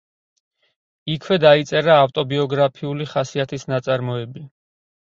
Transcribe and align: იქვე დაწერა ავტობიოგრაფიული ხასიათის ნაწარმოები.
იქვე 1.17 1.37
დაწერა 1.45 1.99
ავტობიოგრაფიული 2.07 3.09
ხასიათის 3.13 3.71
ნაწარმოები. 3.75 4.49